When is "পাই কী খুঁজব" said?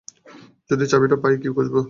1.23-1.75